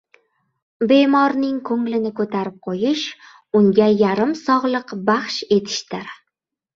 [0.91, 3.03] •Bemoriing ko‘nglini ko‘tarib qo‘yish—
[3.59, 6.09] unga yarim sog‘liq baxsh etishdir.